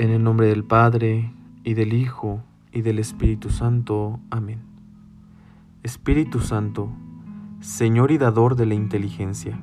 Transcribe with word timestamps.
En 0.00 0.08
el 0.08 0.24
nombre 0.24 0.46
del 0.46 0.64
Padre, 0.64 1.30
y 1.62 1.74
del 1.74 1.92
Hijo, 1.92 2.40
y 2.72 2.80
del 2.80 2.98
Espíritu 2.98 3.50
Santo. 3.50 4.18
Amén. 4.30 4.60
Espíritu 5.82 6.40
Santo, 6.40 6.88
Señor 7.60 8.10
y 8.10 8.16
dador 8.16 8.56
de 8.56 8.64
la 8.64 8.72
inteligencia, 8.72 9.60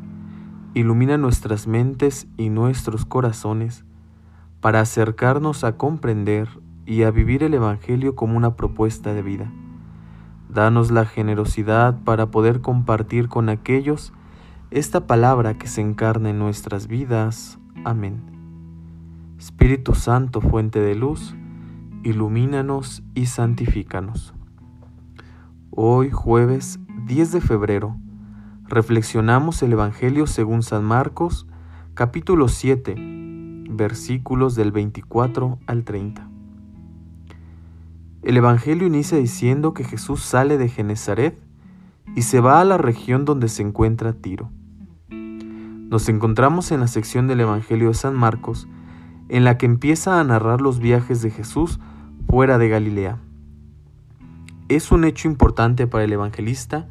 ilumina 0.75 1.17
nuestras 1.17 1.65
mentes 1.65 2.27
y 2.37 2.49
nuestros 2.49 3.03
corazones 3.03 3.83
para 4.61 4.79
acercarnos 4.79 5.63
a 5.63 5.75
comprender 5.75 6.47
y 6.85 7.01
a 7.01 7.09
vivir 7.09 7.41
el 7.41 7.55
Evangelio 7.55 8.13
como 8.13 8.37
una 8.37 8.55
propuesta 8.55 9.15
de 9.15 9.23
vida. 9.23 9.51
Danos 10.49 10.91
la 10.91 11.05
generosidad 11.05 12.03
para 12.03 12.29
poder 12.29 12.61
compartir 12.61 13.27
con 13.27 13.49
aquellos 13.49 14.13
esta 14.69 15.07
palabra 15.07 15.57
que 15.57 15.65
se 15.65 15.81
encarna 15.81 16.29
en 16.29 16.37
nuestras 16.37 16.85
vidas. 16.85 17.57
Amén. 17.83 18.36
Espíritu 19.37 19.93
Santo, 19.93 20.41
fuente 20.41 20.79
de 20.79 20.95
luz, 20.95 21.35
ilumínanos 22.03 23.03
y 23.13 23.27
santifícanos. 23.27 24.33
Hoy, 25.69 26.09
jueves 26.09 26.79
10 27.05 27.33
de 27.33 27.41
febrero, 27.41 27.97
reflexionamos 28.63 29.61
el 29.61 29.73
Evangelio 29.73 30.25
según 30.25 30.63
San 30.63 30.83
Marcos, 30.83 31.45
capítulo 31.93 32.47
7, 32.47 32.95
versículos 33.69 34.55
del 34.55 34.71
24 34.71 35.59
al 35.67 35.83
30. 35.83 36.27
El 38.23 38.37
Evangelio 38.37 38.87
inicia 38.87 39.19
diciendo 39.19 39.75
que 39.75 39.83
Jesús 39.83 40.21
sale 40.23 40.57
de 40.57 40.67
Genezaret 40.67 41.39
y 42.15 42.23
se 42.23 42.39
va 42.39 42.59
a 42.59 42.65
la 42.65 42.79
región 42.79 43.23
donde 43.23 43.49
se 43.49 43.61
encuentra 43.61 44.13
Tiro. 44.13 44.49
Nos 45.09 46.09
encontramos 46.09 46.71
en 46.71 46.79
la 46.79 46.87
sección 46.87 47.27
del 47.27 47.41
Evangelio 47.41 47.89
de 47.89 47.93
San 47.93 48.15
Marcos, 48.15 48.67
en 49.29 49.43
la 49.43 49.57
que 49.57 49.65
empieza 49.65 50.19
a 50.19 50.23
narrar 50.23 50.61
los 50.61 50.79
viajes 50.79 51.21
de 51.21 51.31
Jesús 51.31 51.79
fuera 52.27 52.57
de 52.57 52.69
Galilea. 52.69 53.19
Es 54.69 54.91
un 54.91 55.05
hecho 55.05 55.27
importante 55.27 55.87
para 55.87 56.03
el 56.03 56.13
evangelista, 56.13 56.87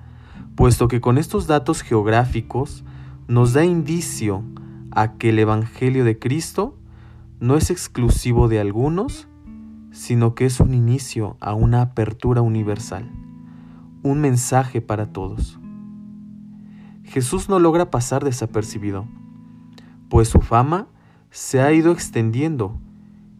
puesto 0.55 0.89
que 0.89 1.01
con 1.01 1.19
estos 1.19 1.47
datos 1.47 1.83
geográficos 1.83 2.85
nos 3.29 3.53
da 3.53 3.65
indicio 3.65 4.43
a 4.91 5.15
que 5.19 5.29
el 5.29 5.39
Evangelio 5.39 6.05
de 6.05 6.19
Cristo 6.19 6.79
no 7.39 7.57
es 7.57 7.71
exclusivo 7.71 8.49
de 8.49 8.61
algunos, 8.61 9.29
sino 9.91 10.35
que 10.35 10.47
es 10.47 10.59
un 10.59 10.73
inicio 10.73 11.37
a 11.41 11.53
una 11.53 11.83
apertura 11.83 12.41
universal, 12.41 13.11
un 14.03 14.21
mensaje 14.21 14.81
para 14.81 15.13
todos. 15.13 15.59
Jesús 17.05 17.49
no 17.49 17.59
logra 17.59 17.91
pasar 17.91 18.25
desapercibido, 18.25 19.07
pues 20.09 20.29
su 20.29 20.41
fama 20.41 20.87
se 21.31 21.61
ha 21.61 21.73
ido 21.73 21.93
extendiendo, 21.93 22.79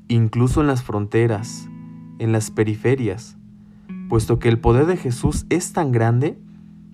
incluso 0.09 0.61
en 0.61 0.67
las 0.67 0.83
fronteras, 0.83 1.69
en 2.19 2.33
las 2.33 2.51
periferias, 2.51 3.37
puesto 4.09 4.39
que 4.39 4.49
el 4.49 4.59
poder 4.59 4.87
de 4.87 4.97
Jesús 4.97 5.47
es 5.51 5.73
tan 5.73 5.93
grande 5.93 6.39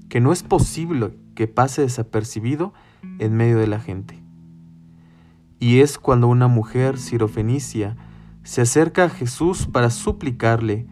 que 0.09 0.21
no 0.21 0.33
es 0.33 0.43
posible 0.43 1.17
que 1.35 1.49
pase 1.49 1.83
desapercibido 1.83 2.73
en 3.19 3.35
medio 3.35 3.59
de 3.59 3.67
la 3.67 3.81
gente. 3.81 4.23
Y 5.59 5.81
es 5.81 5.99
cuando 5.99 6.29
una 6.29 6.49
mujer 6.49 6.99
sirofenicia 6.99 7.97
se 8.43 8.63
acerca 8.63 9.05
a 9.05 9.09
Jesús 9.09 9.67
para 9.67 9.91
suplicarle 9.91 10.87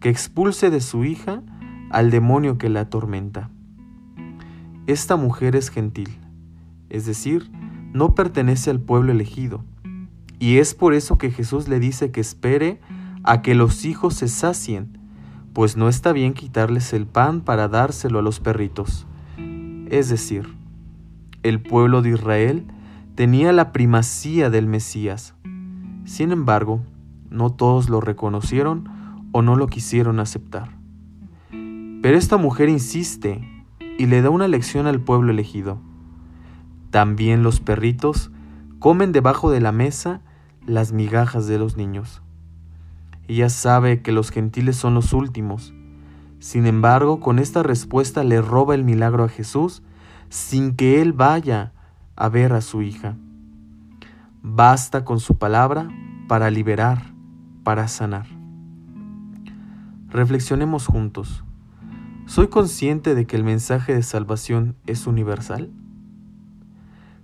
que 0.00 0.08
expulse 0.08 0.70
de 0.70 0.80
su 0.80 1.04
hija 1.04 1.42
al 1.90 2.10
demonio 2.10 2.58
que 2.58 2.68
la 2.68 2.80
atormenta. 2.80 3.50
Esta 4.86 5.16
mujer 5.16 5.56
es 5.56 5.70
gentil, 5.70 6.18
es 6.88 7.06
decir, 7.06 7.50
no 7.92 8.14
pertenece 8.14 8.70
al 8.70 8.80
pueblo 8.80 9.12
elegido. 9.12 9.64
Y 10.38 10.58
es 10.58 10.74
por 10.74 10.94
eso 10.94 11.18
que 11.18 11.30
Jesús 11.30 11.68
le 11.68 11.78
dice 11.78 12.10
que 12.10 12.20
espere 12.20 12.80
a 13.22 13.42
que 13.42 13.54
los 13.54 13.84
hijos 13.84 14.14
se 14.14 14.28
sacien, 14.28 14.98
pues 15.52 15.76
no 15.76 15.88
está 15.88 16.12
bien 16.12 16.34
quitarles 16.34 16.92
el 16.92 17.06
pan 17.06 17.42
para 17.42 17.68
dárselo 17.68 18.18
a 18.18 18.22
los 18.22 18.40
perritos. 18.40 19.06
Es 19.88 20.08
decir, 20.08 20.48
el 21.42 21.60
pueblo 21.60 22.02
de 22.02 22.10
Israel 22.10 22.66
tenía 23.14 23.52
la 23.52 23.72
primacía 23.72 24.50
del 24.50 24.66
Mesías. 24.66 25.34
Sin 26.04 26.32
embargo, 26.32 26.82
no 27.30 27.50
todos 27.50 27.88
lo 27.88 28.00
reconocieron 28.00 28.88
o 29.32 29.42
no 29.42 29.56
lo 29.56 29.66
quisieron 29.66 30.18
aceptar. 30.18 30.70
Pero 31.50 32.18
esta 32.18 32.36
mujer 32.36 32.68
insiste 32.68 33.40
y 33.98 34.06
le 34.06 34.22
da 34.22 34.30
una 34.30 34.48
lección 34.48 34.86
al 34.86 35.00
pueblo 35.00 35.30
elegido. 35.30 35.78
También 36.92 37.42
los 37.42 37.58
perritos 37.58 38.30
comen 38.78 39.12
debajo 39.12 39.50
de 39.50 39.62
la 39.62 39.72
mesa 39.72 40.20
las 40.66 40.92
migajas 40.92 41.46
de 41.46 41.58
los 41.58 41.78
niños. 41.78 42.20
Ella 43.28 43.48
sabe 43.48 44.02
que 44.02 44.12
los 44.12 44.30
gentiles 44.30 44.76
son 44.76 44.92
los 44.92 45.14
últimos. 45.14 45.72
Sin 46.38 46.66
embargo, 46.66 47.18
con 47.18 47.38
esta 47.38 47.62
respuesta 47.62 48.24
le 48.24 48.42
roba 48.42 48.74
el 48.74 48.84
milagro 48.84 49.24
a 49.24 49.30
Jesús 49.30 49.82
sin 50.28 50.76
que 50.76 51.00
él 51.00 51.14
vaya 51.14 51.72
a 52.14 52.28
ver 52.28 52.52
a 52.52 52.60
su 52.60 52.82
hija. 52.82 53.16
Basta 54.42 55.06
con 55.06 55.18
su 55.18 55.38
palabra 55.38 55.88
para 56.28 56.50
liberar, 56.50 57.14
para 57.64 57.88
sanar. 57.88 58.26
Reflexionemos 60.10 60.88
juntos. 60.88 61.42
¿Soy 62.26 62.48
consciente 62.48 63.14
de 63.14 63.26
que 63.26 63.36
el 63.36 63.44
mensaje 63.44 63.94
de 63.94 64.02
salvación 64.02 64.76
es 64.86 65.06
universal? 65.06 65.70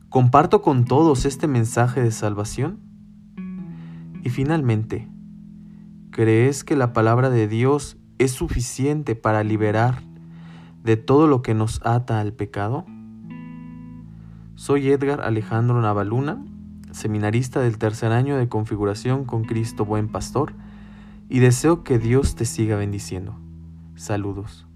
¿Comparto 0.08 0.62
con 0.62 0.86
todos 0.86 1.26
este 1.26 1.48
mensaje 1.48 2.02
de 2.02 2.12
salvación? 2.12 2.80
Y 4.24 4.30
finalmente, 4.30 5.06
¿crees 6.10 6.64
que 6.64 6.76
la 6.76 6.94
palabra 6.94 7.28
de 7.28 7.46
Dios 7.46 7.98
es 8.16 8.32
suficiente 8.32 9.16
para 9.16 9.44
liberar 9.44 10.00
de 10.82 10.96
todo 10.96 11.26
lo 11.26 11.42
que 11.42 11.52
nos 11.52 11.84
ata 11.84 12.20
al 12.20 12.32
pecado? 12.32 12.86
Soy 14.54 14.88
Edgar 14.88 15.20
Alejandro 15.20 15.78
Navaluna, 15.82 16.42
seminarista 16.90 17.60
del 17.60 17.76
tercer 17.76 18.10
año 18.10 18.38
de 18.38 18.48
configuración 18.48 19.26
con 19.26 19.44
Cristo 19.44 19.84
Buen 19.84 20.08
Pastor, 20.08 20.54
y 21.28 21.40
deseo 21.40 21.84
que 21.84 21.98
Dios 21.98 22.34
te 22.34 22.46
siga 22.46 22.76
bendiciendo. 22.76 23.38
Saludos. 23.94 24.67